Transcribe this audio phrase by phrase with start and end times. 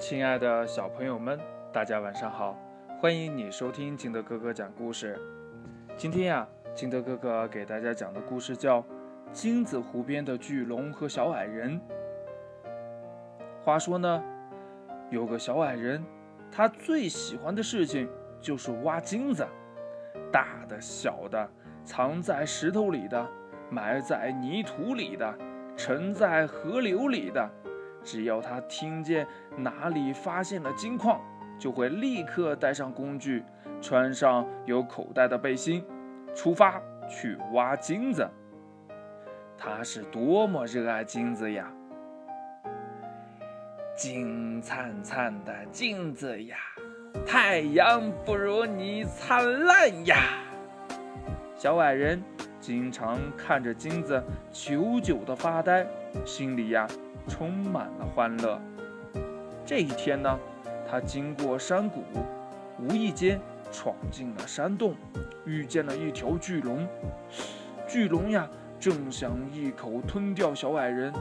[0.00, 1.38] 亲爱的小朋友们，
[1.70, 2.58] 大家晚上好！
[2.98, 5.20] 欢迎你收听金德哥哥讲故事。
[5.94, 8.80] 今天呀，金德哥哥给大家讲的故事叫
[9.30, 11.78] 《金子湖边的巨龙和小矮人》。
[13.62, 14.24] 话说呢，
[15.10, 16.02] 有个小矮人，
[16.50, 18.08] 他最喜欢的事情
[18.40, 19.46] 就是挖金子，
[20.32, 21.46] 大的、小的，
[21.84, 23.28] 藏在石头里的，
[23.68, 25.38] 埋在泥土里的，
[25.76, 27.46] 沉在河流里的。
[28.02, 29.26] 只要他听见
[29.56, 31.20] 哪里发现了金矿，
[31.58, 33.44] 就会立刻带上工具，
[33.80, 35.84] 穿上有口袋的背心，
[36.34, 38.28] 出发去挖金子。
[39.58, 41.70] 他是多么热爱金子呀！
[43.94, 46.56] 金灿灿的金子呀，
[47.26, 50.16] 太阳不如你灿烂呀！
[51.54, 52.22] 小矮人
[52.58, 55.86] 经常看着金子，久久的发呆，
[56.24, 56.88] 心里呀。
[57.28, 58.60] 充满了欢乐。
[59.64, 60.38] 这一天呢，
[60.88, 62.02] 他经过山谷，
[62.78, 64.94] 无意间闯进了山洞，
[65.44, 66.86] 遇见了一条巨龙。
[67.86, 71.12] 巨龙呀，正想一口吞掉小矮人。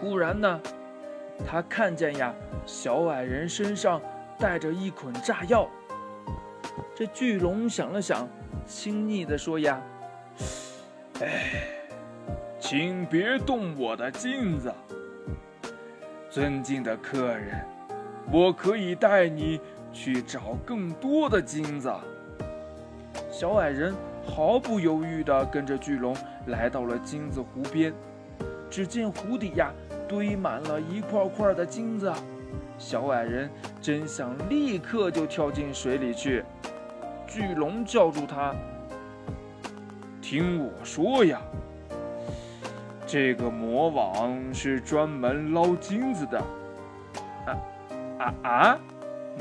[0.00, 0.60] 忽然呢，
[1.46, 4.00] 他看见呀，小矮人身上
[4.38, 5.68] 带着一捆炸药。
[6.94, 8.28] 这巨龙想了想，
[8.66, 9.80] 亲昵地说：“呀，
[11.20, 11.74] 哎。”
[12.70, 14.70] 请别动我的金子，
[16.28, 17.64] 尊敬的客人，
[18.30, 19.58] 我可以带你
[19.90, 21.90] 去找更多的金子。
[23.30, 26.14] 小矮人毫不犹豫地跟着巨龙
[26.48, 27.90] 来到了金子湖边，
[28.68, 29.72] 只见湖底呀
[30.06, 32.12] 堆满了一块块的金子，
[32.76, 33.48] 小矮人
[33.80, 36.44] 真想立刻就跳进水里去。
[37.26, 38.54] 巨龙叫住他
[40.20, 41.40] ：“听我说呀！”
[43.10, 46.38] 这个魔网是专门捞金子的，
[47.46, 47.56] 啊
[48.18, 48.78] 啊啊！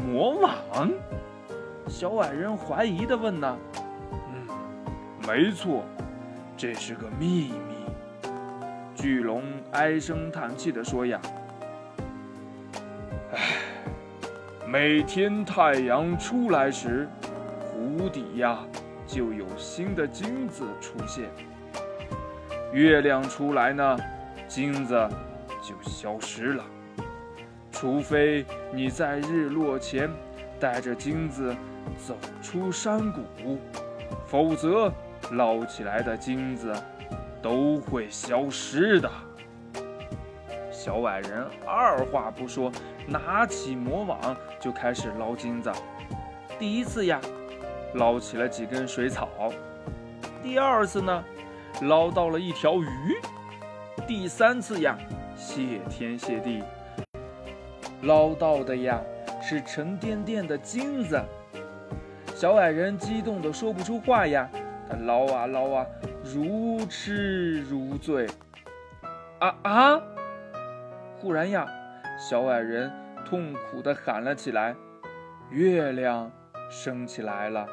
[0.07, 0.89] 魔网？
[1.85, 3.57] 小矮人怀疑的问呢。
[4.13, 4.47] 嗯，
[5.27, 5.83] 没错，
[6.56, 8.31] 这是个秘密。
[8.95, 11.19] 巨龙唉声叹气的说呀
[13.35, 13.57] ：“唉，
[14.66, 17.06] 每天太阳出来时，
[17.59, 18.59] 湖底呀
[19.06, 21.25] 就有新的金子出现。”
[22.73, 23.97] 月亮出来呢，
[24.47, 25.09] 金子
[25.61, 26.63] 就消失了。
[27.72, 30.09] 除非你在日落前
[30.59, 31.56] 带着金子
[31.97, 33.59] 走出山谷，
[34.25, 34.91] 否则
[35.31, 36.73] 捞起来的金子
[37.41, 39.09] 都会消失的。
[40.72, 42.72] 小矮人二话不说，
[43.07, 45.72] 拿起魔网就开始捞金子。
[46.57, 47.19] 第一次呀，
[47.94, 49.27] 捞起了几根水草；
[50.41, 51.23] 第二次呢？
[51.81, 52.88] 捞到了一条鱼，
[54.07, 54.97] 第三次呀，
[55.35, 56.63] 谢天谢地，
[58.01, 58.99] 捞到的呀
[59.41, 61.21] 是沉甸甸的金子。
[62.33, 64.49] 小矮人激动的说不出话呀，
[64.89, 65.85] 他捞啊捞啊，
[66.23, 68.27] 如痴如醉。
[69.39, 70.01] 啊啊！
[71.19, 71.67] 忽然呀，
[72.17, 72.91] 小矮人
[73.23, 74.75] 痛苦的喊了起来
[75.51, 76.31] ：“月亮
[76.71, 77.67] 升起来了，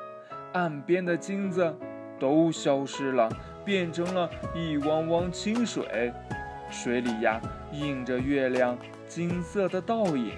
[0.53, 1.75] 岸边的金子
[2.21, 3.31] 都消失了。”
[3.65, 6.13] 变成了一汪汪清水，
[6.71, 7.41] 水里呀
[7.73, 8.77] 映着月亮
[9.09, 10.33] 金色的倒影。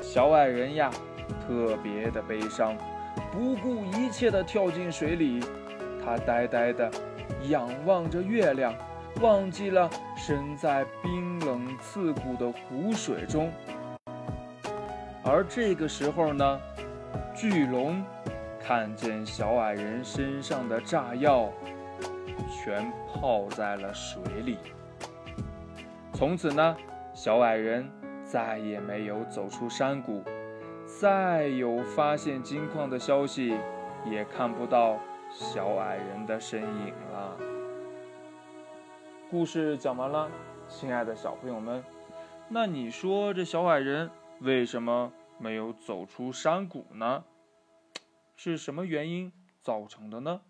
[0.00, 0.90] 小矮人呀
[1.46, 2.76] 特别的悲伤，
[3.30, 5.40] 不顾一切的跳进水里。
[6.04, 6.90] 他呆呆的
[7.48, 8.74] 仰望着月亮，
[9.20, 13.52] 忘记了身在冰冷刺骨的湖水中。
[15.22, 16.60] 而这个时候呢，
[17.34, 18.02] 巨龙。
[18.62, 21.50] 看见小矮人身上的炸药
[22.48, 24.58] 全泡在了水里。
[26.12, 26.76] 从此呢，
[27.14, 27.90] 小矮人
[28.22, 30.22] 再也没有走出山谷，
[31.00, 33.56] 再有发现金矿的消息，
[34.04, 34.98] 也看不到
[35.30, 37.36] 小矮人的身影了。
[39.30, 40.28] 故事讲完了，
[40.68, 41.82] 亲爱的小朋友们，
[42.48, 44.10] 那你说这小矮人
[44.40, 47.24] 为什么没有走出山谷呢？
[48.42, 50.40] 是什么原因造成的呢？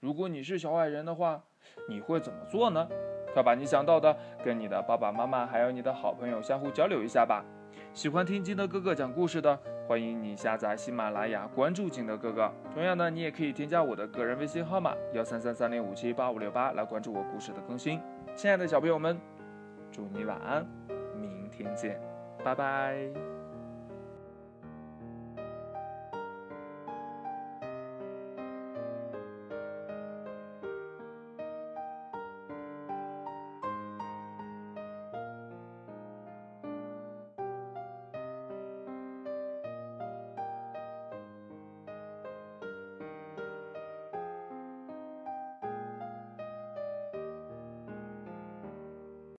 [0.00, 1.40] 如果你是小矮人的话，
[1.88, 2.88] 你会怎么做呢？
[3.32, 7.44] 快把你想到的跟你的爸爸妈妈还有你的好朋友相互交流一下吧。
[7.94, 12.52] 喜欢听金德哥哥讲故事的，欢迎你下载喜马拉雅，关注金德哥哥。
[12.74, 18.00] 同样呢，你也可以添加我的个人微信号码幺三三三零五七八五六八来关注我故事的更新。
[18.34, 19.16] 亲爱的小朋友们，
[19.92, 20.66] 祝你晚安，
[21.20, 22.00] 明天见，
[22.42, 23.41] 拜拜。